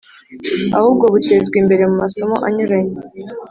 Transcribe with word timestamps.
ahubwo 0.77 1.05
butezwa 1.13 1.55
imbere 1.61 1.83
mu 1.89 1.95
masomo 2.03 2.35
anyuranye, 2.47 2.97